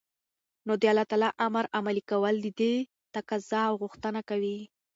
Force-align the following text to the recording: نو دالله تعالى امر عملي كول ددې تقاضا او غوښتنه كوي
نو 0.67 0.73
دالله 0.83 1.05
تعالى 1.09 1.29
امر 1.47 1.65
عملي 1.77 2.01
كول 2.09 2.35
ددې 2.45 2.73
تقاضا 3.15 3.61
او 3.69 3.73
غوښتنه 3.81 4.19
كوي 4.29 4.57